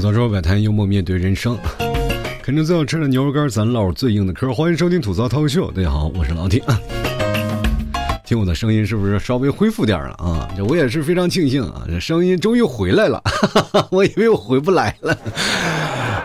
[0.00, 1.58] 吐槽之后摆摊，幽默面对人生。
[2.42, 4.50] 啃着最好吃的牛肉干，咱唠最硬的嗑。
[4.50, 6.64] 欢迎收听吐槽涛秀，大家好，我是老铁。
[8.24, 10.48] 听我的声音是不是稍微恢复点了啊？
[10.56, 13.20] 这我也是非常庆幸啊，这声音终于回来了。
[13.26, 15.14] 哈 哈我以为我回不来了。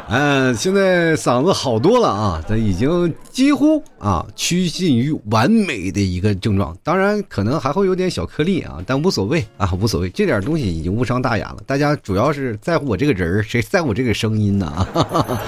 [0.08, 6.78] 嗯，现在嗓子好多了啊，这已经几乎啊趋近于完美的一个症状。
[6.84, 11.58] 当然，可能还会有点小颗粒啊，但无所谓 啊，无所谓，这点东西已经无伤大雅了。
[11.66, 14.68] 大家主要是在乎我这个人儿，谁在乎这个声音呢？
[14.94, 15.42] 哈 哈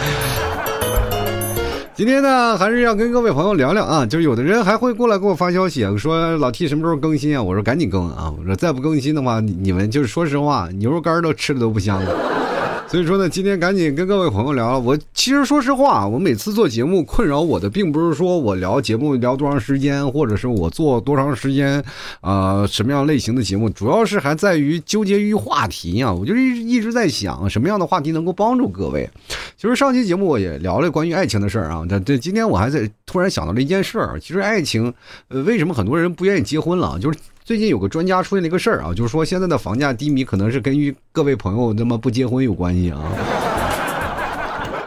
[1.93, 7.41] 今天呢，还是要跟各位朋友聊聊啊，就是有的人还会过来给我发消息啊，说老 T 什么时候更新啊？
[7.41, 8.33] 我说赶紧更啊！
[8.37, 12.46] 我说再不更新的话，你们就是说实话，牛肉干都吃的都不香了。
[12.89, 14.79] 所以说呢，今天赶紧跟各位朋友聊。
[14.79, 21.83] 我其实说实话，我每次做节目困扰我的，并不是说我聊节目聊多长时间，或者是我做多长时间，
[22.21, 26.13] 呃，什么样类型的节目，主要是还在于纠结于话题啊。
[26.13, 29.09] 我就一一直在想，什么样的话题能够帮助各位。
[29.57, 31.83] 其实上期节目我也聊了关于爱情的事儿啊。
[31.89, 34.93] 这这今天我还在突然想到了一件事儿，其实爱情，
[35.27, 36.97] 呃，为什么很多人不愿意结婚了？
[36.97, 37.19] 就是。
[37.47, 43.01] 最近有个专家出现了一个事儿啊，就是说现在的房价低迷，可能是跟于各位朋友那么不结婚有关系啊。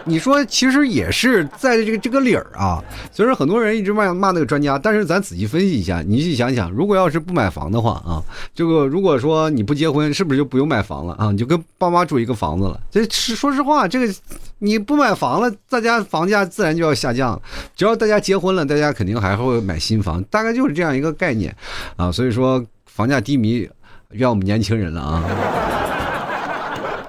[0.04, 8.22] 你说其实也是在这个这个理儿啊，虽然很多人一直骂骂那个专家，但是咱仔细分析一下，你去想想，如果要是不买房的话啊，
[8.54, 11.30] 这个如果说你不结婚，是不是就不用买房了啊？
[11.30, 12.80] 你就跟爸妈住一个房子了。
[12.90, 14.14] 这是说实话，这个
[14.58, 17.40] 你不买房了，大家房价自然就要下降。
[17.76, 21.54] 只要大家结婚了，大家肯定还会买新房，大概就是这样一个概念
[21.96, 22.10] 啊。
[22.10, 23.68] 所以说房价低迷，
[24.10, 25.89] 怨我们年轻人了啊。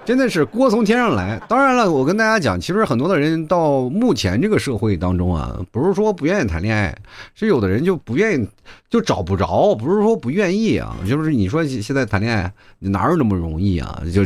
[0.03, 1.41] 真的是锅从天上来。
[1.47, 6.97] 当然了，我跟大家讲，其实很多的人到目前这个社会当中啊，不是说不愿意谈恋爱，
[7.35, 8.47] 是有的人就不愿意，
[8.89, 9.75] 就找不着。
[9.75, 14.01] 不是说不愿意啊，就是你说现在谈恋爱哪有那么容易啊？
[14.13, 14.25] 就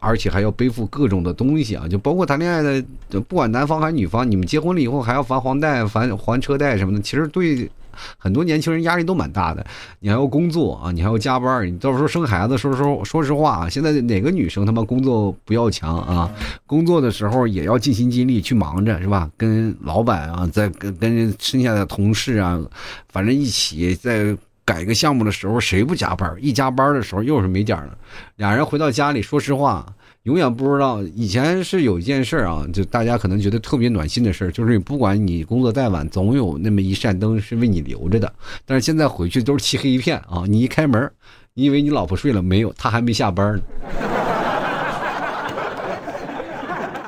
[0.00, 2.82] 而且还要背负各种的东西啊，就包括谈恋爱的，
[3.28, 7.70] 不管男方还是女方，你们结婚了以后还要还房贷、还还车贷什么的，其实对。
[8.18, 9.64] 很多年轻人压力都蛮大的，
[9.98, 16.30] 你还要工作啊，你还要加班，你到时候生孩子，说说说实话啊，现在哪个女生他妈工作不要强啊？
[16.66, 19.30] 工作的时候也要尽心尽力去忙着，是吧？
[19.36, 22.60] 跟老板啊，在跟跟剩下的同事啊，
[23.08, 26.34] 反正一起在改个项目的时候，谁不加班？
[26.40, 27.96] 一加班的时候又是没点了。
[28.36, 29.86] 俩人回到家里，说实话。
[30.24, 38.30] 永远不知道，以前是有一件事啊，就大家可能觉得特别暖心的事就是不管你工作再晚，总有那么一扇灯是为你留着的。
[38.66, 40.44] 但是现在回去都是漆黑一片啊！
[40.46, 41.10] 你一开门，
[41.54, 42.70] 你以为你老婆睡了没有？
[42.74, 43.62] 她还没下班呢。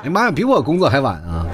[0.03, 1.45] 哎妈呀，比我工作还晚啊！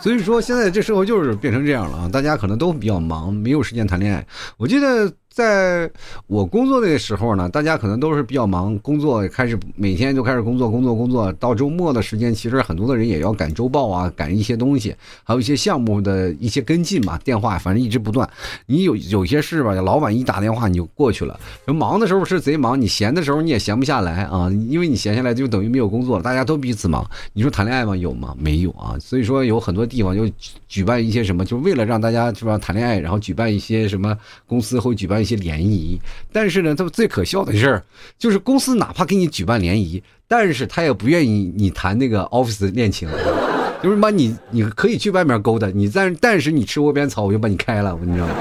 [0.00, 2.08] 所以说，现在这社会就是变成这样了啊！
[2.08, 4.24] 大家可能都比较忙，没有时间谈恋爱。
[4.56, 5.12] 我记得。
[5.38, 5.88] 在
[6.26, 11.32] 我工作的时候呢，大家可能都是比较忙，工作开始每天就开始工作，工作，工作。
[11.34, 17.16] 到周末的时间，其实很多的人也要赶周报啊，赶一些东西，还有一些项目的一些跟进嘛。
[17.18, 18.28] 电话反正一直不断。
[18.66, 21.38] 你有有些事吧，老板一打电话你就过去了。
[21.66, 27.08] 忙的时候是贼忙，你闲的时候你也闲不下来啊，因为你闲下来就等于没有工作，大家都彼此忙。
[27.32, 27.96] 你说谈恋爱吗？
[27.96, 28.34] 有吗？
[28.36, 28.96] 没有啊。
[28.98, 30.28] 所以说有很多地方就
[30.66, 36.00] 举办一些什么，就为了让大家是吧谈恋爱，然后举办一些什么公司会举办些联谊，
[36.32, 37.84] 但是呢，他们最可笑的事儿
[38.18, 43.08] 就是公司哪怕给你举办联谊，但是他也不愿意你谈那个 office 恋情，
[43.82, 48.34] 就是把你你可以去外面勾搭你，但但是你吃窝边草，我就把你开了，你知道吗？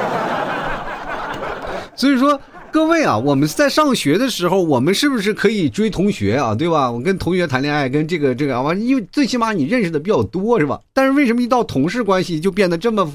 [1.96, 2.40] 所以说。
[2.78, 6.54] 各位啊，我们在上学的时候，我们是不是可以追同学啊？
[6.54, 6.92] 对吧？
[6.92, 10.80] 我跟同学谈恋爱，跟这个这个啊，因为最起码你认识的比较多，是吧？
[10.94, 13.12] 但是为什么一到同事关系就变得这么，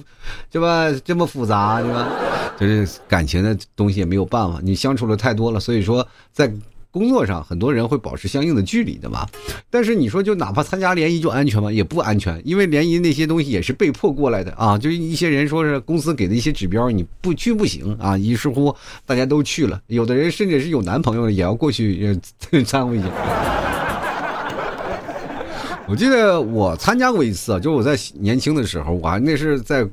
[0.50, 0.92] 对吧？
[1.04, 2.08] 这么复杂，对吧？
[2.58, 6.52] 就是感情的东西也没有办法，你相处的太多了，所以说在。
[6.92, 9.26] 工作上很多人会保持相应的距离的嘛，
[9.70, 11.72] 但是你说就哪怕参加联谊就安全吗？
[11.72, 14.76] 也不安全，因为联谊那些东西也是被迫过来的啊。
[14.76, 18.18] 就一些人说是公司给的一些指标，你不去不行啊。
[18.18, 18.76] 于是乎
[19.06, 22.14] 大家都去了，有的人甚至是有男朋友的也要过去
[22.66, 23.08] 参与一下。
[25.88, 29.88] 我记得我参加过一次啊，就我在年轻的时候，我还那是在。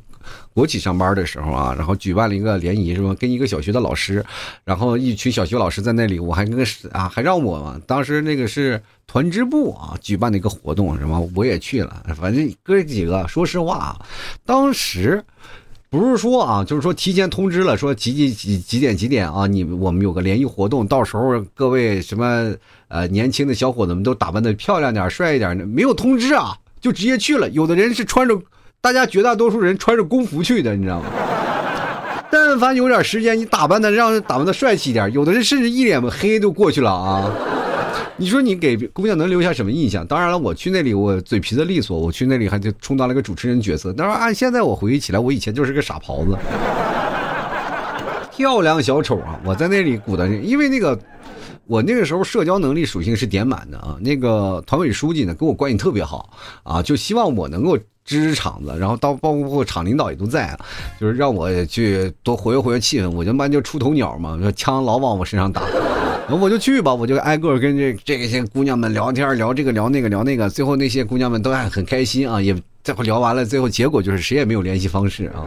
[0.54, 3.14] 国企上班的时候啊，然后举办了一个联谊，是吧？
[3.16, 4.26] 跟一个小学的老师，
[4.66, 7.80] 然后一群小学老师在那里，我还跟啊，还让我嘛。
[7.88, 11.20] 当时那个是团支部啊举办的一个活动，是吧？
[11.36, 12.04] 我也去了。
[12.16, 14.06] 反正哥几个，说实话啊，
[14.46, 15.24] 当时
[15.90, 22.54] 不是说啊，就是说提前通知了，说几几几几点几点啊，你我们有个联谊活动，到时候各位什么
[22.90, 27.50] 呃年轻的小伙子们都打扮的漂亮点、帅一点，没有通知啊，就直接去了。
[27.52, 28.38] 有的人是穿着。
[28.82, 31.08] 大家绝大多数人穿着工服去的，你知道吗？
[32.32, 37.30] 但凡有点时间，你打扮的让打扮的帅气一点，有的人甚至一脸黑都过去了啊！
[38.18, 40.06] 你说你给姑娘能留下什么印象？
[40.06, 43.94] 当然了，我去那里，我嘴皮子利索，我去那里还就充当了个主持人角色。
[43.98, 46.38] 但是按现在我回忆起来，我以前就是个傻狍子，
[48.32, 49.40] 漂亮小丑啊！
[49.44, 50.98] 我在那里鼓捣，因为那个。
[51.70, 56.28] 我那个时候社交能力属性是点满的啊，那个团委书记呢跟我关系特别好
[56.64, 60.58] 啊，就希望我能够支支场子，然后到包括厂领导也都在，
[61.00, 65.62] 就是让我去多活跃活跃气氛，我就妈就出头鸟嘛，枪老往我身上打，
[66.42, 75.46] 我就去吧，我就挨个跟这这些姑娘们聊天，聊这个聊那个聊那个，最后那些姑娘们都还很开心啊，也最后聊完了，最后结果就是谁也没有联系方式啊。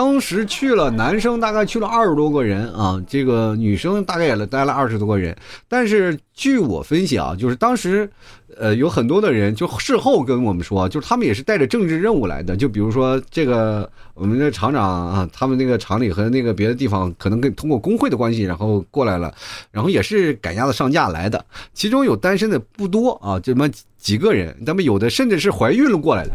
[0.00, 5.36] 当时去了，男生大概去了二十多个人啊，这个女生大概也待了二十多个人。
[5.68, 8.10] 但是据我分析啊，就是当时，
[8.56, 12.56] 呃，有很多的人就事后跟我们说，就是他们也是带着政治任务来的。
[12.56, 19.30] 就比如说这个我们的厂长啊，他们那个厂里和那个别的地方可能跟通过工会的关系，然后过来了，
[19.70, 21.44] 然后也是赶鸭子上架来的。
[21.74, 23.68] 其中有单身的不多啊，这么
[23.98, 26.30] 几个人，他们有的甚至是怀孕了过来的。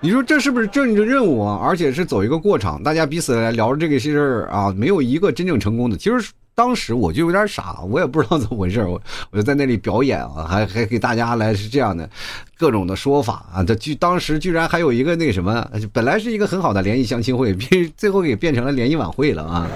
[0.00, 1.58] 你说这是不是政治任务啊？
[1.62, 5.96] 而且是走一个过场，大家彼此来聊这个些事儿啊，没有一个真正成功的。
[5.96, 9.00] 其实当时我就有点傻，我也不知道怎么回事，我
[9.30, 12.08] 我就在那里表演啊，还 还给大家来是这样的
[12.58, 13.64] 各种的说法啊。
[13.64, 19.66] 这居当时居然还有一个那什么，本来是一个很好的联谊相亲会，变最后给变成了联谊晚会了啊。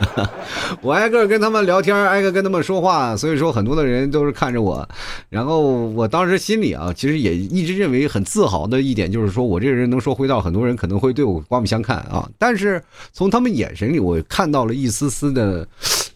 [0.82, 4.88] 我挨个跟他们聊天，挨个跟他们说话，所以说很多的人都是看着我，
[5.28, 12.28] 然后我当时心里啊，其实也一直认为很自豪的一点就是说我这个人能说会道，很多人可能会对我刮目相看啊。
[12.38, 12.82] 但是
[13.12, 15.66] 从他们眼神里，我看到了一丝丝的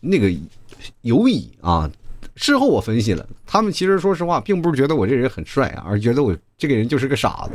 [0.00, 0.30] 那个
[1.02, 1.90] 犹疑啊。
[2.36, 7.52] 事后我分析了，他们其实说实话，并不是觉得我这人很帅啊，而觉得我这个人就是个傻子，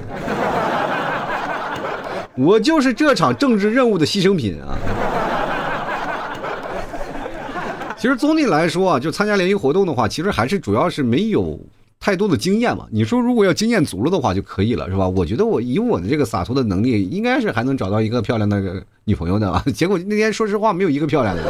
[2.37, 4.79] 我就是这场政治任务的牺牲品啊。
[7.99, 11.59] 其实总体来说啊，就参加联谊活动的话，其实还是主要是没有
[11.99, 12.87] 太多的经验嘛。
[12.89, 15.05] 你说如果要经验足了的话就可以了，是吧？
[15.09, 19.61] 我觉得我以我的这个洒脱的能力，应该是还能找到一个漂亮的女朋友的啊。
[19.75, 21.43] 结果那天说实话没有一个漂亮的，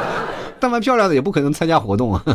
[0.58, 2.24] 但凡漂亮的也不可能参加活动啊。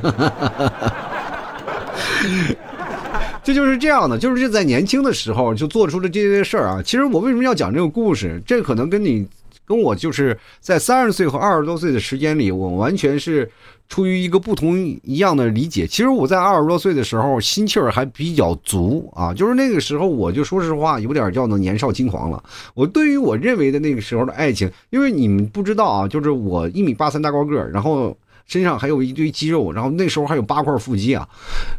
[3.44, 6.84] 这就是这样的，就是在年轻的时候就做出了这些事儿啊。
[6.84, 8.40] 其实我为什么要讲这个故事？
[8.46, 9.28] 这可能跟你。
[9.66, 13.50] 跟我就是在三十岁和二十多岁的时间里，我完全是
[13.90, 15.88] 出于一个不同一样的理解。
[15.88, 22.44] 其实我在二十多岁的时候，心气儿还比较足啊，就是那个时候我就说实话，有点叫做年少轻狂了。
[22.74, 28.16] 我对于我认为的那个时候的爱情，因为你们不知道啊，就是我一米八三大高个儿，然后
[28.48, 31.28] 身上还有一堆肌肉，然后那时候还有八块腹肌啊，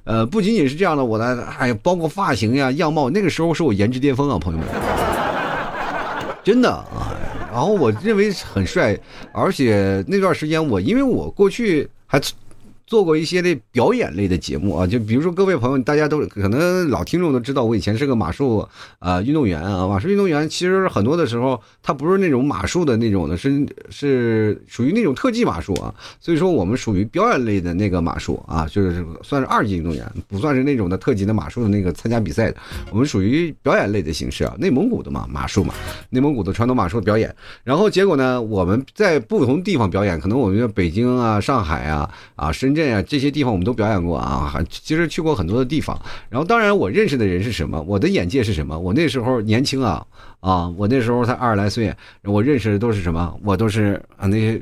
[0.05, 4.67] 呃，不仅仅是这样的，我的还包括发型呀、样貌，那个时候是我颜值巅峰啊，朋友们，
[6.43, 7.15] 真的啊。
[7.57, 8.95] 然后我认为很帅，
[9.33, 12.21] 而且那段时间我因为我过去还。
[12.87, 18.65] 做过一些的表演类的节目啊，就比如说各位朋友，大家都可能老听众都知道，我以前是个马术
[19.01, 19.89] 啊运动员啊。
[19.89, 25.93] 马术运动员其实很多的时候，他不是那种马术的那种的，是是属于那种特技马术啊。
[26.21, 32.57] 所以说我们属于表演类的那个马术啊，就是算是二级运动员，不算是那种的特级的马术的那个参加比赛的。
[32.93, 35.75] 我们属于表演类的形式啊，内蒙古的嘛马术嘛，
[36.11, 37.35] 内蒙古的传统马术表演。
[37.65, 42.76] 然后结果呢，我们在不同地方表演，可能我们北京啊、上海啊、啊深。
[42.77, 45.99] 镇啊，这些地方我们都表演过啊，其实去过很多的地方。
[46.29, 48.79] 然后，当然我认识的人是什么，我的眼界是什么？
[48.79, 50.05] 我那时候年轻啊
[50.41, 51.93] 啊，我那时候才二十来岁，
[52.23, 53.35] 我认识的都是什么？
[53.43, 54.61] 我都是啊那些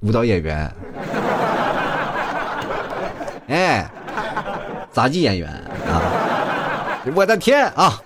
[0.00, 0.72] 舞蹈演员，
[3.48, 3.90] 哎，
[4.90, 5.48] 杂技演员
[5.86, 6.00] 啊！
[7.14, 8.00] 我的天啊，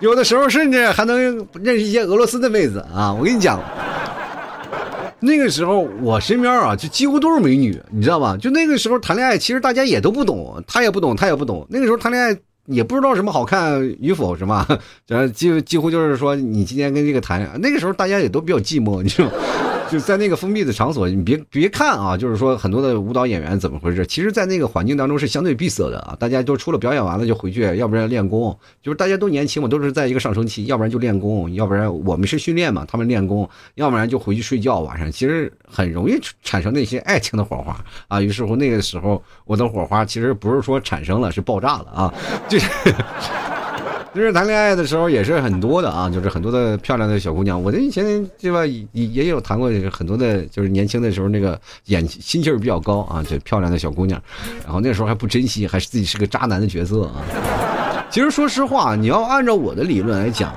[0.00, 1.18] 有的时候甚至还能
[1.62, 3.12] 认识一些俄罗斯的妹子啊！
[3.12, 3.60] 我跟你讲。
[5.20, 8.36] 那个时候我身边啊，就几乎都是美女，你知道吧？
[8.36, 11.66] 就那个时候谈恋爱，其实大家也都不懂，他也不懂，他也不懂。
[11.68, 12.36] 那个时候谈恋爱
[12.66, 14.66] 也不知道什么好看与否，是吧？
[15.06, 19.28] 这几几乎就是说，你今天跟这个谈，那个时候大家也都比较寂寞，你知道。
[19.90, 24.06] 就在那个封闭的场所，你别别看啊，就是说很多的舞蹈演员怎么回事？
[24.06, 34.78] 其实，在那个环境当中是相对闭塞的啊，大家都除了表演完了就回去，要不然练功，就是大家都年轻嘛，都是在一个上升期，要不然就练功，要不然我们是训练嘛，他们练功，要不然就回去睡觉。
[34.78, 38.20] 晚上其实很容易产生那些爱情的火花啊。
[38.20, 42.14] 于是乎，那个时候我的火花其实不是说产生了，是爆炸了啊，
[42.48, 42.68] 就是。
[44.12, 47.62] 就是谈恋爱的时候也是很多的啊，就是很多的漂亮的小姑娘。
[47.62, 54.20] 我这以前对吧也也有谈过很多的，就是年轻的时候那个眼心气儿比较高啊，这漂亮的小姑娘。
[54.64, 57.22] 然后那时候还不珍惜，还是自己是个渣男的角色啊。
[58.10, 60.52] 其实说实话，你要按照我的理论来讲，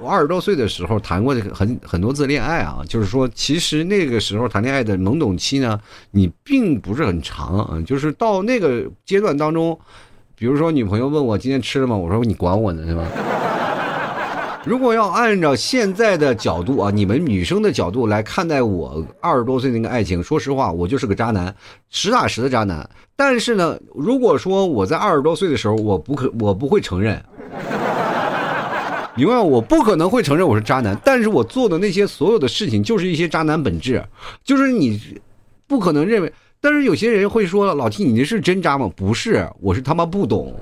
[0.00, 5.78] 我二十多岁的时候谈过很很多次恋爱啊，就是说，其实那个时候谈恋爱的懵懂期呢，
[6.12, 9.78] 你并不是很长啊，就是到那个阶段当中，
[10.44, 11.96] 比如说女朋友问我今天吃了吗？
[11.96, 13.02] 我说你管我呢，是吧？
[14.66, 21.54] 如果要按照现在的角度啊，你们女生的角度来看待我二十多岁那个爱情，说实话，我就是个渣男，
[21.88, 22.86] 实打实的渣男。
[23.16, 27.24] 但是呢，如果说我在二十多岁的时候，我不可，我不会承认，
[29.16, 30.94] 明白我不可能会承认我是渣男。
[31.02, 34.04] 但是我做的那些所有的事情，就是一些渣男本质，
[34.44, 35.00] 就是你
[35.66, 36.30] 不可能认为。
[36.64, 38.90] 但是有些人会说，老 T，你这是真渣吗？
[38.96, 40.54] 不是，我是他妈不懂，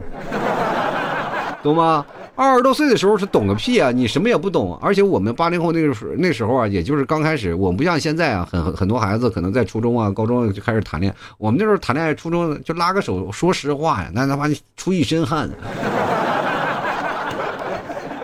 [1.62, 2.04] 懂吗？
[2.35, 3.92] 二十多岁的时候是懂个屁啊！
[3.92, 11.16] 你什么也不懂，而且我们八零后那个时那时候啊，也就是刚开始，我们不像现在啊，很很多孩子可能在初中啊、高中就开始谈恋爱。
[11.38, 15.49] 我们那时候谈恋爱，初中就拉个手，说实话呀，那他妈出一身汗。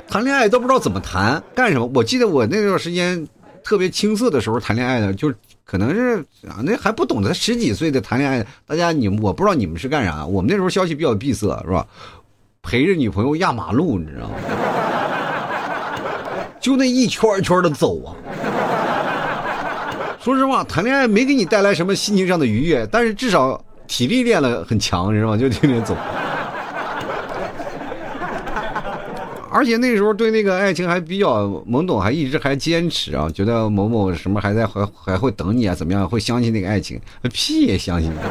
[0.08, 1.88] 谈恋爱都不知道怎么谈，干什么？
[1.94, 3.24] 我记得我那段时间
[3.62, 5.32] 特别青涩的时候谈恋爱呢，就
[5.70, 8.42] 可能是啊，那还不懂得十几岁的谈恋爱。
[8.66, 11.86] 大家你我不知道你们是干啥，我们那时候消息比较闭塞，是吧？
[12.62, 14.34] 陪着女朋友压马路，你知道吗？
[16.58, 18.16] 就那一圈一圈的走啊。
[20.22, 25.36] 说实话，谈恋爱没给你带来什么心情上的愉悦，但是至少体力练了很强，知道吗？
[25.36, 25.94] 就天天走。
[29.50, 36.08] 而且那时候对那个爱情还比较懵懂，还一直还坚持啊，觉得某某什么还在还还会等你啊，怎么样？
[36.08, 37.00] 会相信那个爱情？
[37.32, 38.12] 屁也相信。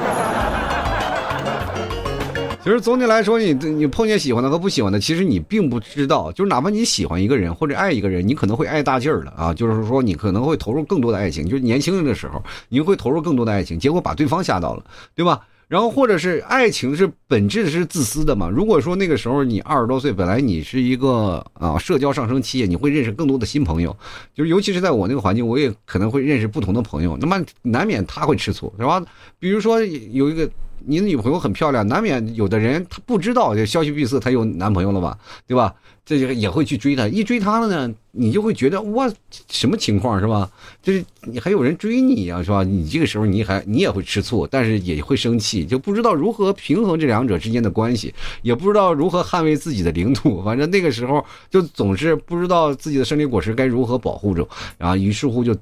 [2.63, 6.29] 其实总体来说，你你碰见喜欢的和不喜欢的，其实你并不知道。
[6.33, 9.53] 就是哪怕你喜欢一个人或者爱一个人，你可能会爱大劲儿了啊。
[9.53, 11.47] 就是说，你可能会投入更多的爱情。
[11.47, 14.83] 就是年轻人的时候，你会投入更多的爱情，结果把对方吓到了，
[15.15, 15.39] 对吧？
[15.67, 18.49] 然后或者是爱情是本质是自私的嘛？
[18.49, 23.95] 如果说那个时候你二十多岁，本来你是一个啊社交上升期，你会认识更多的新朋友。
[24.33, 27.17] 就尤其是在我那个环境，我也可能会认识不同的朋友。
[27.17, 29.03] 那么难免他会吃醋，是吧？
[29.39, 30.49] 比如说有一个。
[30.87, 35.75] 你的女朋友很漂亮，难免有的人他不知道，这消息闭塞，他有男朋友了吧，对吧？
[36.05, 39.11] 这就也会去追她，一追她了呢，你就会觉得哇，
[39.51, 40.49] 什么情况是吧？
[40.81, 42.63] 就是你还有人追你啊，是吧？
[42.63, 50.41] 你这个时候你还你也会吃醋，但是也会生气，就不知道如何平衡这两者之间的关系，也不知道如何捍卫自己的领土。
[50.41, 55.53] 反正那个时候就总是不知道自己的胜利果实该如何保护着，然后于是乎就。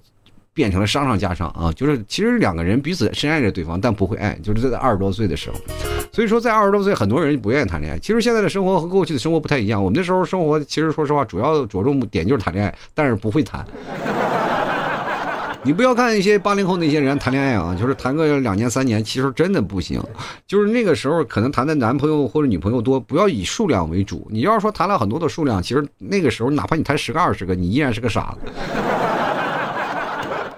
[0.56, 1.70] 变成了伤上加伤啊！
[1.74, 5.58] 就是其实两个人彼此深爱着对方，但不会爱，就是在二十多岁的时候。
[6.14, 8.00] 所以说，在二十多岁，很多人不愿意谈恋爱。
[8.00, 9.84] 其实现在的生活和过去的生活不太一样。
[9.84, 13.68] 我们那时候生活，其实说实话，主要着重点就是谈恋爱，但是不会谈。
[15.62, 20.02] 你不要看一些八零后那些人谈恋爱啊，就是谈个两年三年，其实真的不行。
[20.48, 24.26] 就是那个时候可能谈的男朋友或者女朋友多，不要以数量为主。
[24.32, 28.52] 你要是说谈了很多的数量，其实那个时候哪怕你谈十个二十个，你依然是个傻子。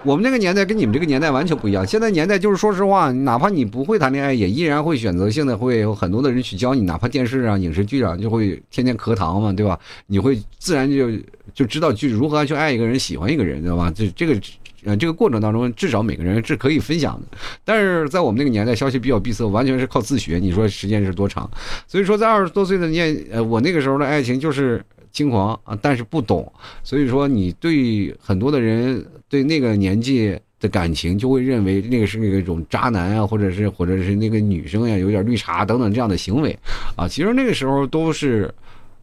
[0.08, 1.86] 我们那个年代跟你们这个年代完全不一样。
[1.86, 6.80] 现在年代就是说实话，哪怕你不会谈恋爱，也依然会选择性的会有很多的人去教你。
[6.80, 9.78] 哪怕电视上、影视剧上就会天天磕糖嘛，对吧？
[10.06, 11.10] 你会自然就
[11.52, 13.92] 就知道去如何去爱一个人、喜欢一个人，知道吧？
[13.94, 14.40] 这这个
[14.82, 17.36] 呃这个过程当中，至少每个人是可以分享的。
[17.62, 20.38] 但是在我们那个年代，消息比较闭塞，完全是靠自学。
[20.38, 21.50] 你说时间是多长？
[21.86, 26.50] 所以说，在二十多岁的年，呃，我那个时候的爱情就是轻狂啊，但是不懂。
[26.82, 29.04] 所以说，你对很多的人。
[29.30, 36.58] 对那个年纪的感情，就会认为那个是那种渣男啊，或者是或者是那个女生呀，有点绿茶等等这样的行为，
[36.96, 38.50] 啊，其实那个时候都是，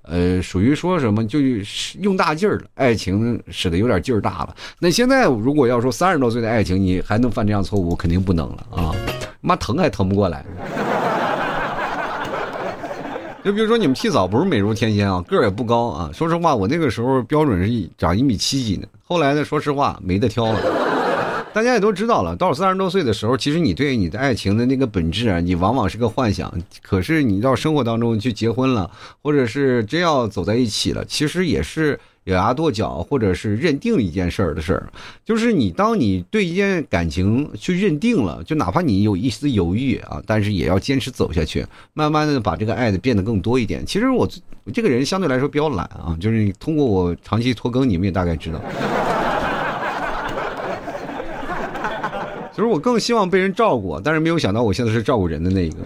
[0.02, 1.38] 呃，属于说什么就
[2.02, 4.56] 用大劲儿了，爱情使得有点劲儿大了。
[4.80, 8.96] 那现在如果要说三十多岁的爱情，你还能犯这样错误，肯定不能了啊！
[9.42, 10.44] 妈疼还疼不过来。
[13.46, 16.10] 就比如说你们替嫂不是美如天仙啊，个儿也不高啊。
[16.12, 18.88] 说实话，我那个时候标准是长一米七几呢。
[19.04, 20.60] 后来呢，说实话没得挑了。
[21.54, 26.52] 大家也都知道了，到三十多岁的时候，其实你对你的爱情的那个本质啊，你往往是个幻想。
[26.82, 28.90] 可是你到生活当中去结婚了，
[29.22, 32.00] 或者是真要走在一起了，其实也是。
[32.26, 34.90] 咬牙跺脚，或者是认定一件事儿的事儿，
[35.24, 41.64] 就是你当你对一件感情去认定了，就哪怕你有一丝犹豫啊，但是也要坚持走下去，
[41.94, 43.86] 慢慢的把这个爱的变得更多一点。
[43.86, 44.28] 其实我
[44.74, 48.60] 这个人相对来说比较懒啊，就是通过我长期拖更，你们也大概知道。
[52.52, 55.78] 其 实我更希望被人照顾，但是没有想到我现在是照顾人的那一个。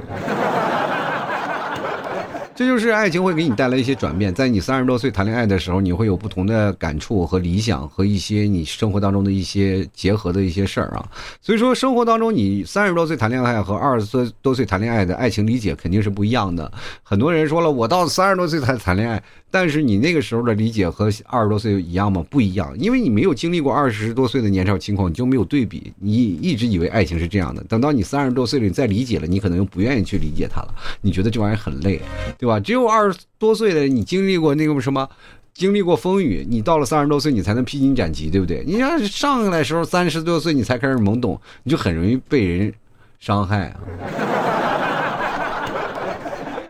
[2.60, 4.34] 这就是爱情会给你带来一些转变。
[4.34, 11.08] 在你三十多岁谈恋爱的时候，你会有不同的感触和理想，和一些你生活当中的一些结合的一些事儿啊。
[11.39, 16.70] 所以说，生活当中你三十多岁谈恋爱和二十多岁谈恋爱的爱情理解肯定是不一样的。
[17.01, 19.24] 很多人说了，我到三十多岁才谈恋爱。
[19.51, 22.24] 但是你那个时候的理解和二十多岁一样吗？
[22.29, 25.91] 不一样，因为你没有经历过二十多岁的年少轻狂，你就没有对比。
[26.00, 30.74] 你一直以为爱情是这样的，等到你三十多岁了，你再理解了，你可能又不愿意去理解它了。
[31.01, 32.00] 你觉得这玩意儿很累，
[32.38, 32.60] 对吧？
[32.60, 35.10] 只有二十多岁的你经历过那个什么，
[35.53, 38.63] 经历过风雨，你到了三十多岁，你才能披荆斩棘，对不对？
[38.68, 42.74] 你要是上来时候三十多岁你才开始懵懂，你就很容易被人
[43.20, 43.79] 伤害啊。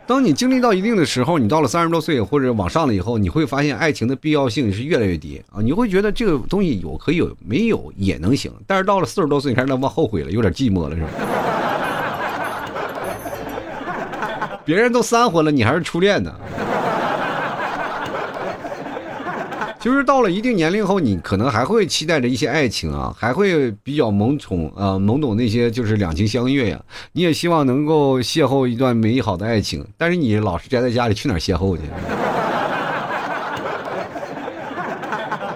[0.09, 5.61] 当你经历到一定的时候，你到了三十多岁或者往上了以后，你会发现爱情的必要性是越来越低啊！
[5.61, 8.51] 你会觉得这个东西有可以有，没有也能行。
[8.65, 11.09] 但是到了四十多岁，你开始往后悔了，有点寂寞了，是吧？
[14.65, 16.33] 别人都三婚了，你还是初恋呢。
[19.79, 26.77] 就是到了一定年龄后，你可能还会期待着一些爱情啊，还会比较懵宠啊，懵懂那些就是两情相悦呀。
[27.13, 31.83] 你也希望能够邂逅一段美好的爱情，但是你老是宅在家里，去哪儿邂逅去？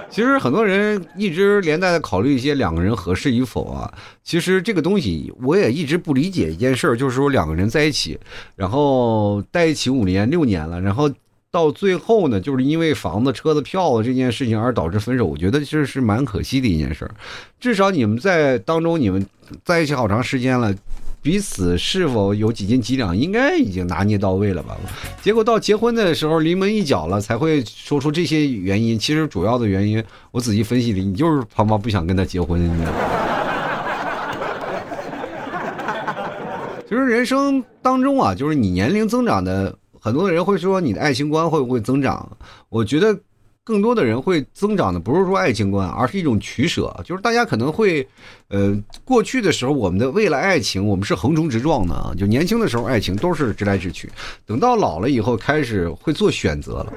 [0.10, 3.94] 其实很多人一直连带的考虑一些两个人合适与否啊。
[4.24, 8.18] 其实这个东西我也一直不理解一件事儿，就是说两个人在一起，
[8.56, 11.12] 然后在一起五年六年了，然后。
[11.53, 17.12] 到最后呢，就是因为房子、车子、票子这件事情而导致分手，我觉得这是蛮可惜的一件事儿。
[17.60, 19.24] 至少你们在当中，你们
[19.63, 20.74] 在一起好长时间了，
[21.22, 24.75] 彼此是否有几斤几两，应该已经拿捏到位了吧？
[25.22, 28.98] 结果到结婚的时候临门一脚了，才会说出这些原因。
[28.98, 32.60] 其实主要的原因，我仔细分析了，你就是他妈不想跟他结婚。
[36.89, 39.77] 其实人生当中啊，就是你年龄增长的。
[40.03, 42.29] 很多的人会说你的爱情观会不会增长？
[42.67, 43.17] 我觉得
[43.63, 46.93] 更多的人会增长的不是说爱情观，而是一种取舍。
[47.05, 48.05] 就是大家可能会，
[48.50, 52.12] 呃，过去的时候我们的为了爱情，我们是横冲直撞的啊。
[52.17, 54.12] 就年轻的时候爱情都是直来直去，
[54.45, 56.93] 等到老了以后开始会做选择了，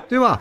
[0.10, 0.38] 对吧？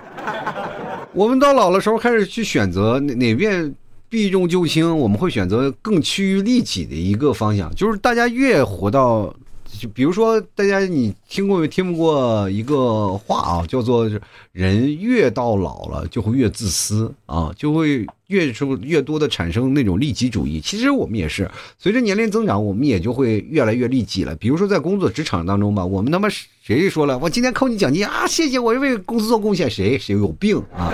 [1.14, 3.74] 我们到老的时候开始去选择哪哪边
[4.10, 7.74] 避重就轻，我们会选择更趋于利己的一个方向。
[7.74, 9.34] 就是大家越活到。
[9.80, 14.10] 就比如说，大家你听过没听过一个话啊，叫做
[14.54, 20.62] “人越到老了就会越自私啊，就会越出越多的产生那种利己主义”。
[20.64, 24.36] 其实我们也是，随着年龄增长，我们也就会越来越利己了。
[24.36, 26.30] 比如说在工作职场当中吧，我们他妈
[26.62, 30.94] 谁说了，我今天扣你奖金啊，谢谢，我为公司做贡献，谁谁有病啊？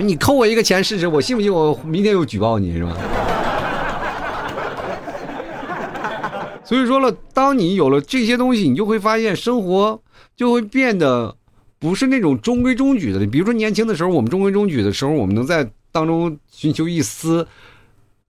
[0.00, 2.96] 你扣我一个钱试试，我信不信我明天又举报你是吧？
[6.64, 10.00] 所以说了，当你有了这些东西，你就会发现生活
[10.34, 11.36] 就会变得
[11.78, 13.26] 不是那种中规中矩的。
[13.26, 17.46] 比如说年轻的时候，我们中规中矩的时候，我们能在当中寻求一丝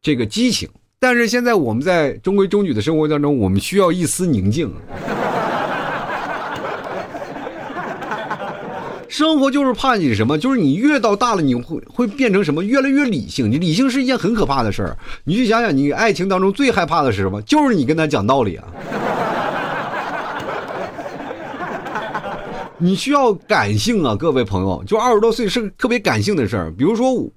[0.02, 0.68] 这个激情；
[1.00, 4.70] 但是现在我们在中规中矩的生活当中，我们需要一丝宁静。
[9.16, 10.38] 生活就是怕你什么？
[10.38, 12.62] 就是你越到大了，你会会变成什么？
[12.62, 13.50] 越来越理性。
[13.50, 14.98] 你理性是一件很可怕的事儿。
[15.24, 17.42] 你去想想，你爱情当中最害怕的是什么？
[17.44, 18.68] 就是你跟他讲道理啊。
[22.78, 24.84] 你需要感性啊，各位朋友。
[24.86, 26.70] 就二十多岁是特别感性的事儿。
[26.78, 27.32] 比如说我，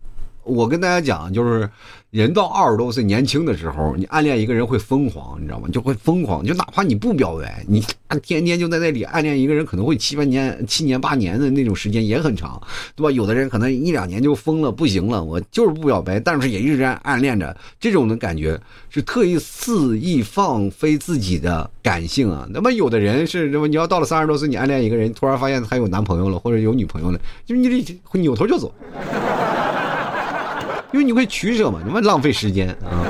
[0.49, 1.69] 我跟大家讲，就是。
[2.11, 5.69] 人到二十多岁年轻的时候，你暗恋一个人会疯狂，你知道吗？
[5.71, 7.85] 就会疯狂，就哪怕你不表白，你
[8.23, 12.59] 天天就在那里暗恋一个人，可能会七八年、七年八年的那种时间也很长，
[12.97, 13.11] 对吧？
[13.11, 18.59] 有的人可能一两年就疯了，不行了，我就是不表白，但是也一直暗恋着，这种的感觉
[18.89, 22.49] 是特意肆意放飞自己的感性啊。
[22.51, 28.73] 那么有的人是，那么你要到了三十多岁，你暗恋一个人，突然发现他有男朋友了，或者有女朋友了，就是你得扭头就走。
[30.93, 33.05] 因为你会取舍嘛，你们浪费时间啊。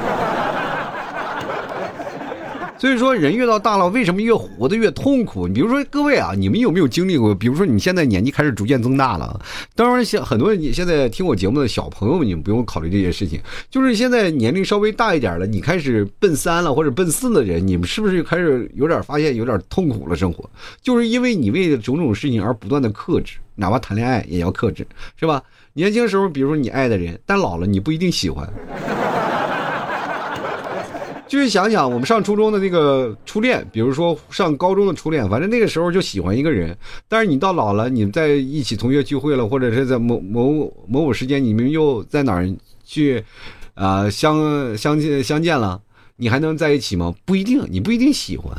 [2.81, 5.49] 所以说，人越到大了，为什么越活得越痛苦？
[5.49, 7.35] 你比如说，各位啊，你们有没有经历过？
[7.35, 9.41] 比如说，你现在年纪开始逐渐增大了，
[9.75, 13.41] 当然，像很多你现在听我节目的小朋友们，你们不用考虑这些事情。
[13.69, 20.15] 就是现在年龄稍微大一点了，你开始奔三了或者奔四的人，你们是不是开始有点发现有点痛苦了？
[20.15, 20.49] 生活
[20.81, 24.87] 就是因为你为了种种事情而不断的克制，哪怕谈恋爱也要克制，
[25.19, 25.43] 是吧？
[25.79, 28.45] 年轻时候，比如说你爱的人，但老了你不一定喜欢。
[31.29, 36.77] 就是想想我们上初中的那个初恋，比如说上高中的初恋，反正那个时候就喜欢一个人。
[37.07, 40.53] 但是你到老了，你们在一起同学聚会了，或者是在某某
[40.89, 42.53] 某某时间，你们又在哪儿
[42.85, 43.23] 去
[43.75, 45.81] 啊相相见相见了？
[46.17, 47.15] 你还能在一起吗？
[47.25, 48.53] 不一定，你不一定喜欢。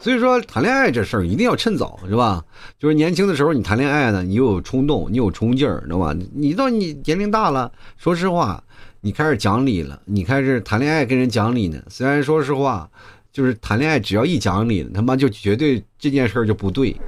[0.00, 2.42] 所以说，谈恋爱这事儿一定要趁早，是吧？
[2.78, 6.16] 就是年轻的时候你谈恋爱呢，你又有冲动，你有冲劲儿，知道吧？
[6.34, 8.64] 你到你年龄大了，说实话，
[9.02, 11.78] 你开始讲理了，你开始谈恋爱跟人讲理呢。
[11.88, 12.88] 虽然说实话，
[13.30, 16.96] 就是谈恋爱只要一讲理，他妈就绝对这件事儿就不对。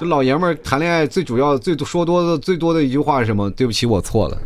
[0.00, 3.50] 就老爷们儿谈恋爱最主要、最说多的、最多的一句话是什么？
[3.50, 4.38] 对不起，我错了。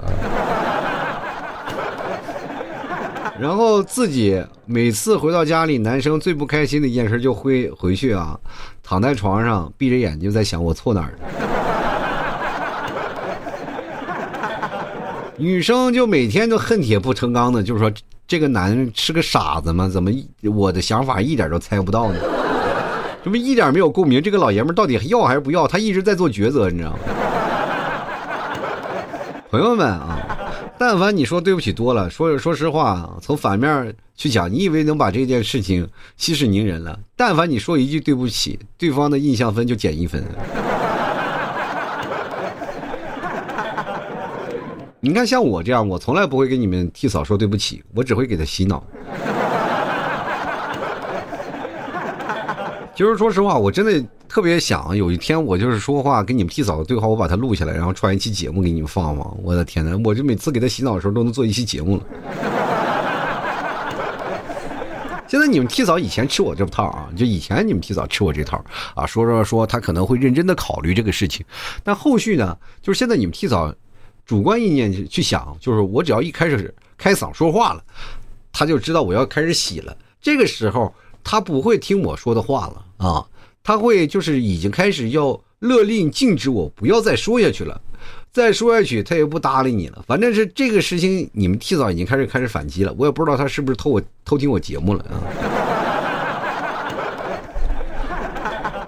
[3.43, 8.39] 然后自己每次回到家里，男生最不开心的一件事就会回去啊，
[8.85, 11.19] 躺在床上闭着眼睛在想我错哪儿了。
[15.37, 17.91] 女生就每天都恨铁不成钢的，就是说
[18.29, 19.89] 这个男人是个傻子吗？
[19.89, 20.13] 怎么
[20.55, 22.21] 我的想法一点都猜不到呢？
[23.25, 24.23] 这不一点没有共鸣？
[24.23, 25.67] 这个老爷们到底要还是不要？
[25.67, 26.99] 他一直在做抉择，你知道吗？
[29.51, 30.12] 朋友们啊。
[30.85, 36.99] 但凡你说对不起多了，说说实话，从反面去讲，你以为能把这件事情息事宁人了？
[37.15, 40.25] 但凡你说一句对不起，对方的印象分就减一分。
[44.99, 48.83] 你看，像我这样，我从来不会跟你们替嫂说对不起，我只会给他洗脑。
[52.93, 54.05] 就是说实话，我真的。
[54.33, 59.39] 特别想有一天我就是说话跟你们替嫂的对话，我把它录下来，然后串一期节目给你们放放。
[59.43, 62.03] 我的天呐，我就每次给他洗脑的时候都能做一期节目了。
[65.29, 68.65] 现在你们替嫂以前吃我这套啊，就以前你们替嫂吃我这套
[68.95, 71.45] 啊，说说说他可能会认真的考虑这个事情，
[71.85, 73.71] 但后续呢，就是现在你们替嫂
[74.25, 77.85] 主观意念去想，就是我只要一开始开嗓说话了，
[78.51, 80.91] 他就知道我要开始洗了，这个时候
[81.23, 83.27] 他不会听我说的话了啊。
[83.63, 87.81] 他会就是已经开始要勒令禁止我不要再说下去了，
[88.33, 90.05] 再说下去他也不搭理你了。
[90.07, 92.95] 反正是这个事情，你们提早已经开始开始反击了。
[92.99, 95.62] 我也不知道他是不是偷我偷听我节目了啊。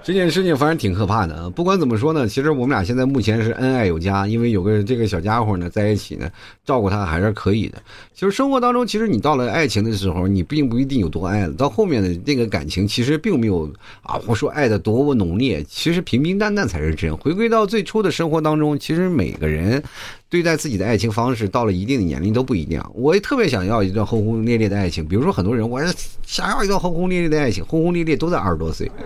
[0.05, 1.49] 这件事情反正挺可怕的啊！
[1.49, 6.29] 不管怎么说呢，其实我们俩现在目前是恩爱有加，因为有个这个小家伙呢在一起呢，
[6.63, 7.81] 照顾他还是可以的。
[8.13, 11.53] 其实生活当中，其实你到了爱情的时候，你并不一定有多爱了。
[11.55, 13.67] 到后面的那个感情，其实并没有
[14.03, 17.17] 啊，我说爱的多么浓烈，其实平平淡淡才是真。
[17.17, 19.81] 回归到最初的生活当中，其实每个人
[20.29, 22.91] 对待自己的爱情方式，到了一定的年龄都不一样。
[22.93, 25.81] 我也特别想要一段轰轰烈烈的爱情，比如说很多人，我
[26.25, 28.91] 想要一段轰轰烈烈的爱情，轰轰烈烈都在二十多岁。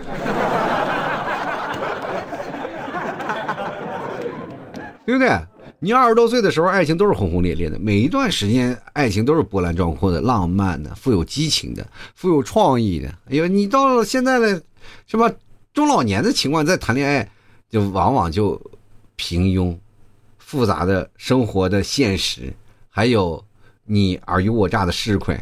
[5.06, 5.30] 对不对？
[5.80, 13.08] 你二十多岁的时候，爱情都是轰轰烈烈的，每一段时间爱情都是波澜壮阔的、浪漫的、富有激情的、富有创意的。
[13.30, 14.62] 哎呦，你到了现在的，
[15.08, 15.32] 是吧？
[15.74, 17.28] 中老年的情况再谈恋爱，
[17.70, 18.62] 就往往就
[19.16, 19.76] 平庸、
[20.50, 22.52] 复杂的生活的现实，
[22.90, 23.46] 还有
[23.86, 25.40] 你尔虞我诈的市侩。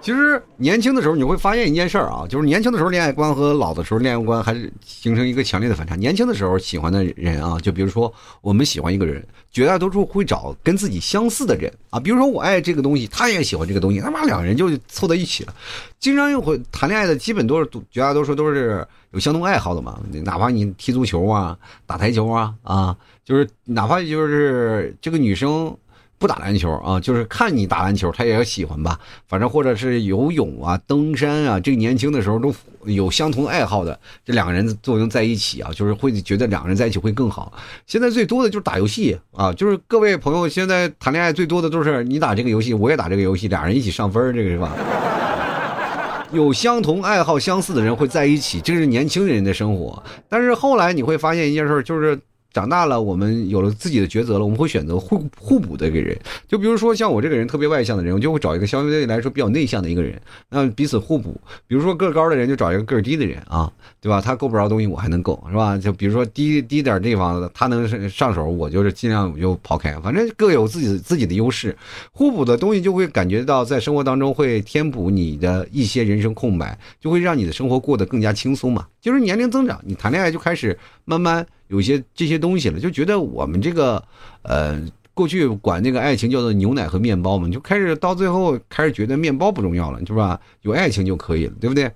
[0.00, 5.94] 其实年轻的时候你会发现一件事儿啊，就是年轻的时候恋爱观和老的时候恋爱观还是形成一个强烈的反差。
[5.94, 15.54] 年轻的时候喜欢的人啊，就比如说我们喜欢一个人，绝大多数会找跟自己相似的人啊，比如说我爱这个东西，他也喜欢这个东西，他妈两个人就凑在一起了。
[15.98, 25.76] 经常又会谈恋爱的基本都是绝大多数都是有相同爱好的嘛，哪怕你踢足球啊、打台球啊啊，就是哪怕就是这个女生。
[26.20, 29.00] 不打篮球啊，就是看你打篮球，他也要喜欢吧。
[29.26, 32.54] 反正或者是游泳啊、登山啊，这个年轻的时候都
[32.84, 37.50] 有相同爱好的，这两个人作用在一起啊，就是会觉得两个人在一起会更好。
[37.86, 44.76] 现在最多的就是打游戏啊，就是各位朋友现在谈恋爱最多的都是你打这个游戏，我也打这个游戏，俩人一起上分，这个是吧？
[46.32, 50.02] 有相同爱好、相似的人会在一起，这是年轻人的生活。
[50.28, 52.20] 但是后来你会发现一件事，就是。
[52.52, 56.18] 长大了，我们有了自己的抉择了，我们会选择互互补的一个人。
[56.48, 61.40] 就比如说像我这个人特别外向的人，我就会找一个相对来说比较内向的一个人，那彼此互补。
[61.66, 64.20] 比如说个高的人就找一个个低的人啊，对吧？
[64.20, 65.78] 他够不着东西，我还能够，是吧？
[65.78, 69.92] 就比如说低低点地方他能上手，我就是尽量我就抛开。
[70.00, 71.76] 反正各有自己自己的优势，
[72.12, 78.86] 互补的东西就会感觉到在生活当中会填补你的一些人生空白，就会让你的生活过得更加轻松嘛。
[79.00, 80.78] 就是年龄增长，你谈恋爱就开始
[81.10, 81.44] 慢慢。
[81.66, 84.02] 有些这些东西了，就觉得我们这个，
[84.42, 84.80] 呃，
[85.14, 90.40] 过去管那个爱情叫做牛奶和面包嘛，就开始到最后开始觉得面包不重要了，是吧？
[90.62, 91.88] 有爱情就可以了，对不对？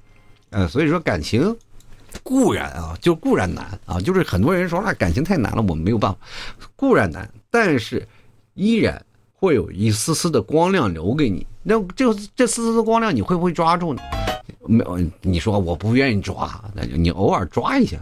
[0.50, 1.56] 呃，所以说感情
[2.22, 6.18] 固然啊，就固然难啊，就是很多人说那感情太难了，我们没有办法，
[6.76, 8.06] 固然难，但是
[8.54, 11.44] 依然会有一丝丝的光亮留给你。
[11.64, 14.00] 那这这丝丝的光亮，你会不会抓住呢？
[14.66, 17.98] 没有，你说我不愿意抓，那就你偶尔抓一下。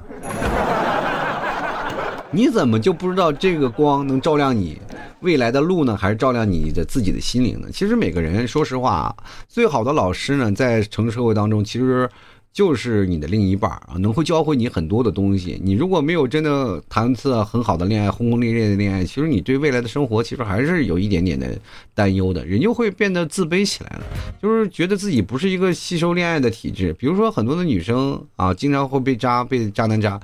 [2.32, 4.80] 你怎么就不知道这个光能照亮你
[5.20, 7.68] 未来的路呢，还是照亮你的自己的心灵呢？
[7.72, 9.14] 其实每个人，说实话，
[9.48, 12.08] 最好的老师呢，在城市社会当中，其实。
[12.52, 15.58] 就是你的另一半啊，能会教会你很多的东西。
[15.64, 21.58] 你如果没有真的谈次很好的恋爱，轰轰烈烈的恋爱，其实你对未来的生活其实还是有一点点的
[21.94, 24.02] 担忧的，人就会变得自卑起来了，
[24.42, 26.92] 就是觉得自己不是一个吸收恋爱的体质。
[26.92, 30.20] 比如说很多的女生啊，经常会被渣，被渣男渣，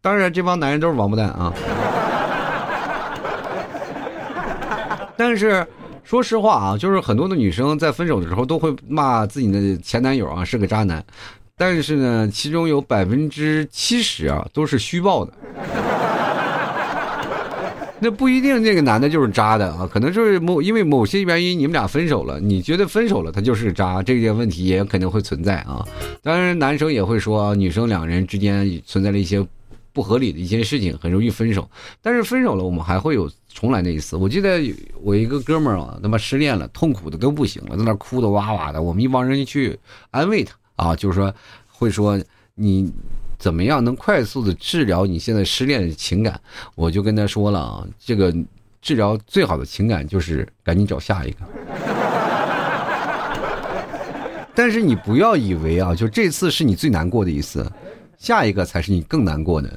[0.00, 1.52] 当然这帮男人都是王八蛋啊。
[5.16, 5.66] 但是
[6.04, 11.04] 说实话啊，就是很多的女生在分手的时候都会骂自己的前男友啊是个渣男。
[11.64, 15.32] 但是呢，其中有百分之七十啊都是虚报的，
[18.00, 25.86] 那不一定这个男的就是渣的啊，可能就是某因为某些原因你们俩分手了，你觉得分手了他就是渣，这件问题也可能会存在啊。
[26.20, 29.46] 当然，男生也会说女生两人之间存在了一些
[29.92, 31.70] 不合理的一些事情，很容易分手。
[32.02, 34.16] 但是分手了，我们还会有重来那一次。
[34.16, 34.60] 我记得
[35.00, 39.78] 我一个哥们儿啊，他妈失恋了，痛苦的都不行了，在那哭的哇哇的，我们一帮人去
[40.10, 40.56] 安慰他。
[40.76, 41.34] 啊，就是说，
[41.68, 42.20] 会说
[42.54, 42.92] 你
[43.38, 46.40] 怎么样能快速的治疗你现在失恋的情感？
[46.74, 48.34] 我就跟他说了啊，这个
[48.80, 51.38] 治疗最好的情感就是赶紧找下一个。
[54.54, 57.66] 但是你不要以为啊，就这次是你最难过的一次，
[58.18, 59.70] 下一个才是你更难过的。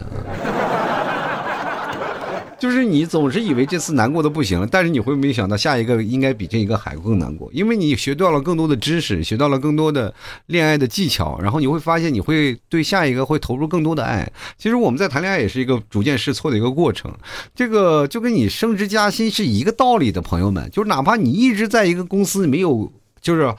[2.57, 10.13] 就是你总是以为这次难过的不行了，但是你会没想到下一个应该比这一个还更难过，因为你学到了更多的知识，学到了更多的
[10.47, 14.31] 恋爱的技巧，然后你会发现你会对下一个会投入更多的爱。
[14.57, 17.13] 其实我们在谈恋爱也是一个逐渐试错的一个过程，
[17.53, 22.91] 这个就跟你升职加薪是一个道理的，朋友们，就是哪怕你一直在一个公司没有，
[23.21, 23.53] 就是。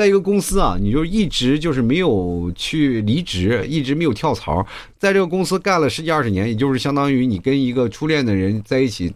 [0.00, 4.66] 在一个公司啊，你就一直就是没有去离职，一直没有跳槽，
[4.98, 9.12] 在这个公司干了十几二十年，也就是相当于你跟一个初恋的人在一起。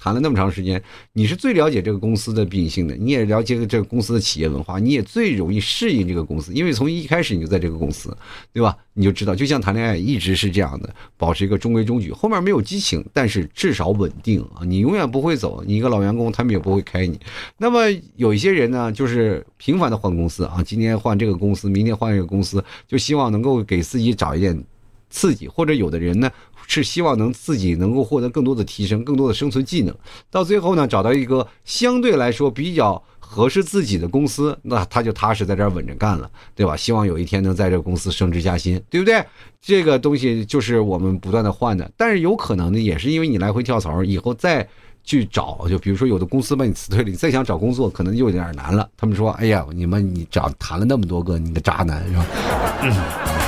[0.00, 0.80] 谈了那么长时间，
[1.12, 8.16] 你是最了解这个公司的秉性的，你也了解这个公司的企业文化，你也最容易适应这个公司，因为从一开始你就在这个公司，
[8.52, 8.76] 对吧？
[8.94, 17.18] 你就知道，就像谈恋爱一直是这样的，保持一个中规中矩，后面没有激情，但是至少稳定啊，你永远不会走，你一个老员工，他们也不会开你。
[17.56, 17.82] 那么
[18.14, 24.64] 有一些人呢，就是频繁的换公司啊，今天换这个公司，明天换一个公司，就希望能够给自己找一点
[25.10, 26.30] 刺激，或者有的人呢。
[26.70, 29.94] 是希望能自己能够获得更多的提升，更多的生存技能，
[30.30, 36.76] 到最后呢，找到一个相对来说比较合适自己的公司，那他就踏实在这儿稳着干了，对吧？
[36.76, 39.24] 希望有一天能在这个公司升职加薪，对不对？
[39.62, 44.68] 这个东西就是我们不断的换的，但是有可能呢，也是因为你来回跳槽，以后再
[45.02, 48.86] 去找，就比如说有的公司把你辞退了，你再想找工作，可能就有点难了。
[48.94, 52.26] 他们说：“哎呀，你们你找谈了那么多个，你个渣男是吧？”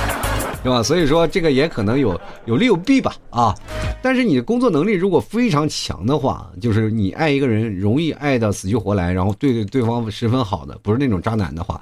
[0.63, 0.83] 对吧？
[0.83, 3.55] 所以说这个也可能有有利有弊吧，啊！
[4.01, 11.79] 但是你的工作能力如果非常强的话，就是你爱一个人容易爱到死去活来，然后对对方十分好的，不是那种渣男的话，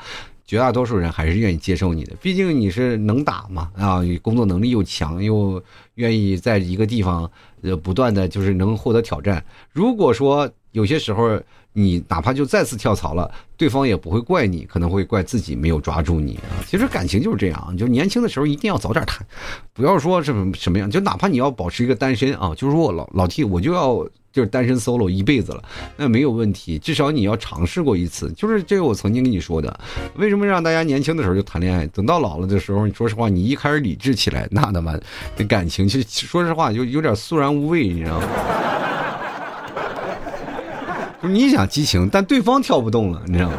[0.49, 2.15] 绝大多数人还是愿意接受你的。
[2.19, 5.61] 毕竟你是能打嘛，啊，工作能力又强，又
[5.93, 7.29] 愿意在一个地方
[7.61, 9.45] 呃不断的就是能获得挑战。
[9.71, 11.39] 如果说有些时候。
[11.71, 16.65] 你哪怕就再次跳槽了，对方也不会怪你，可能会怪自己没有抓住你啊。
[16.65, 19.25] 其实感情就是这样，就年轻的时候一定要早点谈，
[19.71, 25.63] 不要说什么什么样，就哪怕你要保持一个单身啊，就是说我老老 T 我就要就是单身 solo 一辈子了，
[25.97, 28.31] 那没有问题，至少你要尝试过一次。
[28.33, 29.79] 就是这个我曾经跟你说的，
[30.15, 34.93] 为什么让大家年轻的时候就谈恋爱，等到老了的时候，你说实话，你一开始理智起来，那他妈
[35.35, 38.27] 的感情就说实话就有点肃然无味，你知道吗？
[41.21, 43.57] 就 是你想激情，但对方跳不动了，你知道吗？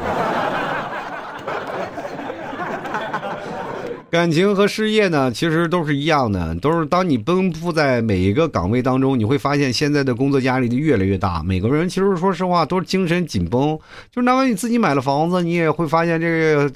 [4.11, 11.40] 感情和事业呢，其实都是一样的，都是当你奔赴在每一个岗位当中，你会发现现在的工作压力就越来越大。
[11.44, 13.79] 每个人其实说实话都是精神紧绷，
[14.12, 16.68] 就哪怕你自己买了房子，你也会发现这个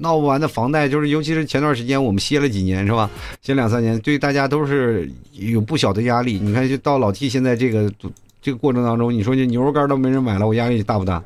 [0.00, 3.10] 闹不完的房贷，就是尤其是前段时间我们歇了几年，是吧？
[3.40, 6.38] 歇两三年，对大家都是有不小的压力。
[6.38, 7.90] 你看，就到老 T 现在这个。
[8.42, 11.22] 这个过程当中，你说这牛肉干都没人买了，我压力大不大？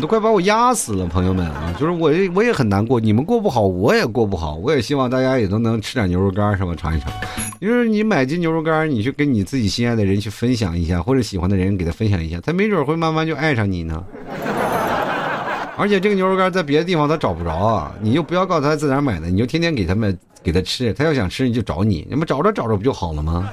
[0.00, 1.74] 都快把我压死了，朋友们啊！
[1.78, 3.00] 就是我，我也很难过。
[3.00, 4.54] 你们过不好，我也过不好。
[4.54, 6.72] 我也希望大家也都能吃点牛肉干，是吧？
[6.76, 7.10] 尝一尝。
[7.60, 14.04] 就是你买斤牛肉干，你去跟你自己心爱的人去分享一下，或者喜欢的人给他分享一下，他没准会慢慢就爱上你呢。
[15.76, 23.50] 而且这个牛肉干在别的地方他找不着啊，你就不要告诉他在哪买的，你就天天给他们给他吃，他要想吃你就找你，你们找着找着不就好了吗？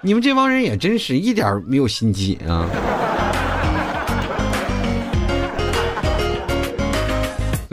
[0.00, 2.68] 你们这帮人也真是一点没有心机啊！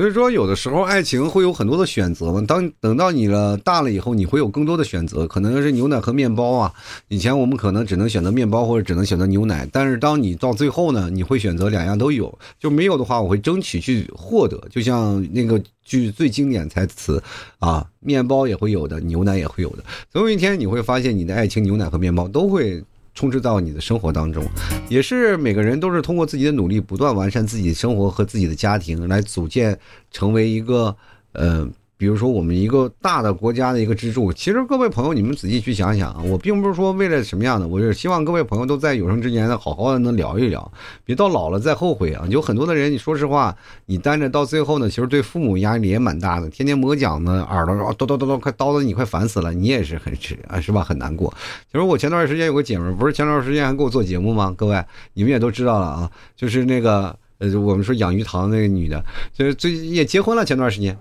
[0.02, 2.44] 所以说，有的时候爱情会有很多的选择嘛。
[2.48, 6.74] 当等到你了大了以后，你会有更多的选择，可能是牛奶和面包啊。
[7.08, 12.36] 以前我们可能只能选择面包或者只能选择牛奶，但是当你到最后呢，你会选择两样都有。
[12.60, 14.60] 就没有的话，我会争取去获得。
[14.72, 17.22] 就像那个句最经典台词
[17.60, 19.84] 啊，面包也会有的，牛奶也会有的。
[20.12, 22.84] 总有一天你会发现，你的爱情、牛奶和面包都会。
[23.14, 24.46] 充斥到你的生活当中，
[24.90, 29.78] 也是每个人都是通过自己的努力，不断完善自己的生活和自己的家庭，来组建
[30.12, 30.96] 成为一个，
[31.34, 31.68] 呃。
[32.02, 40.72] 比如说，我们一个大的国家的一个支柱，其实各位朋友，你们仔细去想想啊，我并不是说为了什么样的，我是希望各位朋友都在有生之年呢，好好的能聊一聊，
[41.06, 42.26] 别到老了再后悔啊。
[42.28, 50.84] 有很多的人，你说实话，你单着到最后呢，其实对父母压力也蛮大的，天天磨脚呢，耳朵叨叨叨叨，快叨的你快烦死了，你也是很是啊，是吧？
[50.84, 51.32] 很难过。
[51.72, 54.52] 其实我前段时间有个姐们，不是前段时间还给我做节目吗？
[54.58, 54.84] 各位，
[55.14, 60.98] 你们也都知道了啊，就是那个呃，我们说养鱼塘那个女的，就是最也结婚了，前段时间。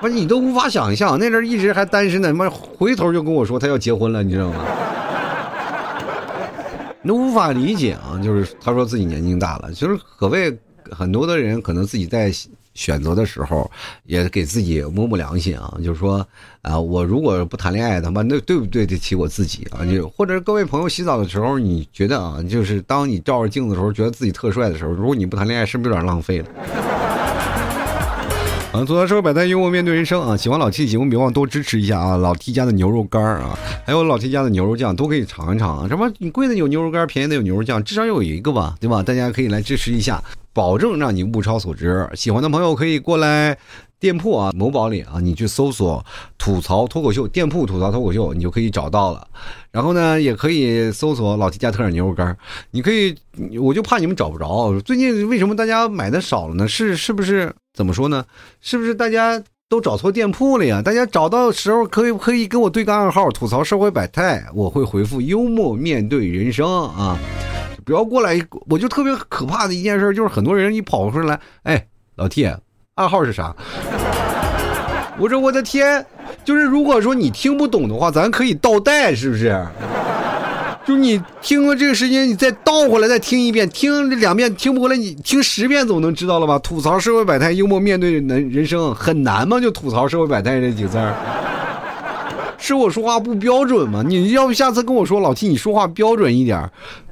[0.00, 4.64] 不是你都无法想象，那阵一直还单身呢，妈回头就跟我说他要结婚了，你知道吗？
[7.02, 8.20] 你都无法理解啊！
[8.22, 10.56] 就是他说自己年龄大了，其实可谓
[10.90, 12.32] 很多的人可能自己在
[12.74, 13.68] 选择的时候
[14.04, 16.24] 也给自己摸摸良心啊，就是说
[16.62, 19.84] 啊，我如果不谈恋爱，他妈那对不对得起我自己啊？
[19.84, 26.46] 就或者各位朋友洗澡的时候，你觉得啊，就是当你照着镜子的时候，觉得自己特帅的时候，如果你不谈恋爱，是不是有点浪费了？
[28.70, 30.36] 啊，吐槽社会百态，幽默面对人生啊！
[30.36, 32.18] 喜欢老 T 的节目，别忘多支持一下啊！
[32.18, 35.88] 老 T 家的牛肉干啊，还有老 T 家的牛肉酱，都可以尝一尝啊！
[35.88, 39.02] 什么贵的有牛肉干，便宜的有牛肉酱，至少有一个吧，对吧？
[39.02, 40.22] 大家可以来支持一下，
[40.58, 42.04] 保证让你物超所值。
[42.14, 43.56] 喜欢的朋友可以过来
[44.00, 46.04] 店铺啊，某宝里啊，你去搜索
[46.36, 49.24] “吐槽脱口秀”店铺“吐槽脱口秀”，你就可以找到了。
[49.70, 52.36] 然后呢，也可以搜索老提家特产牛肉干。
[52.72, 53.14] 你可以，
[53.60, 54.76] 我就怕你们找不着。
[54.80, 56.66] 最近为什么大家买的少了呢？
[56.66, 57.54] 是是不是？
[57.72, 58.24] 怎么说呢？
[58.60, 60.82] 是不是大家都找错店铺了呀？
[60.82, 67.16] 大家找到时候可以可以跟我对个暗号，吐槽社会百态，我会回复幽默面对人生啊！
[67.88, 72.46] 不要过来，我就特别可怕的一件事就是很多人一跑出来，哎，老 T，
[72.96, 73.56] 暗号是啥？
[75.18, 76.04] 我说我的天，
[76.44, 79.66] 就是如果说你听不懂的话，咱可以倒带，是不是？
[80.86, 86.58] 就你听了这个时间，你再倒回来再听一遍，听两遍听不回来，你听十遍总能知道了吧？
[86.58, 89.58] 吐槽社会百态，幽默面对人人生很难吗？
[89.58, 91.14] 就吐槽社会百态这几个字儿，
[92.58, 94.04] 是我说话不标准吗？
[94.06, 96.70] 你要不下次跟我说，老七你说话标准一点，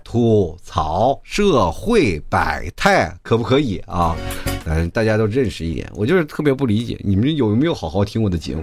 [0.08, 4.14] 吐槽社会百态可不可以啊？
[4.64, 5.90] 嗯，大家都认识一点。
[5.96, 8.62] 我就是特别不理解，你们有没有好好听我的节目？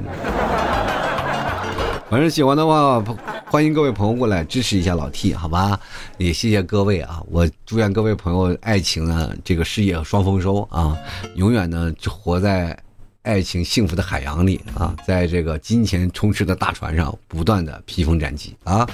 [2.10, 3.04] 反正喜欢的话。
[3.48, 5.78] 欢迎各位朋友过来支持一下老 T，好吧？
[6.18, 7.22] 也谢谢各位啊！
[7.30, 10.98] 我祝愿各位朋友爱情呢，这个事业双丰收啊，
[11.36, 12.76] 永远呢就活在
[13.22, 18.90] 爱情幸福的海洋里啊，在这个金钱充斥的大船上，不断的披风斩棘啊！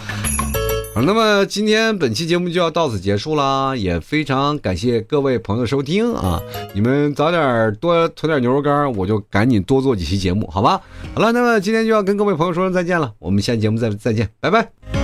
[0.91, 6.41] 好，那么今天本期节目就要到此结束啦，也非常感谢各位朋友收听啊！
[6.73, 10.81] 你们早点多囤点牛肉干，我就赶紧多做几期节目，好吧？
[11.13, 14.98] 好了，那么今天就要跟各位朋友说声再见了，我们下期节目再再见，拜拜。